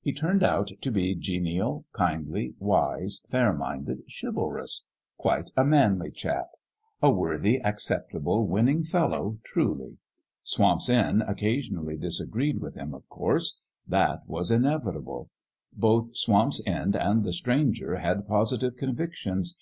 He 0.00 0.12
turned 0.12 0.44
out 0.44 0.70
to 0.80 0.92
be 0.92 1.16
genial, 1.16 1.86
kindly, 1.92 2.54
wise, 2.60 3.22
fair 3.32 3.52
minded, 3.52 4.02
chivalrous, 4.06 4.86
quite 5.18 5.50
a 5.56 5.64
manly 5.64 6.12
Chap: 6.12 6.46
a 7.02 7.10
worthy, 7.10 7.60
acceptable, 7.60 8.46
winning 8.46 8.84
Fellow, 8.84 9.38
truly! 9.42 9.98
Swamp's 10.44 10.88
End 10.88 11.22
occasionally 11.26 11.96
dis 11.96 12.20
agreed 12.20 12.60
with 12.60 12.76
Him, 12.76 12.94
of 12.94 13.08
course. 13.08 13.58
That 13.84 14.20
was 14.28 14.52
inevi 14.52 14.92
table. 14.94 15.30
Both 15.72 16.16
Swamp's 16.16 16.62
End 16.64 16.94
and 16.94 17.24
the 17.24 17.32
Stranger 17.32 17.96
had 17.96 18.28
positive 18.28 18.76
convictions. 18.76 19.58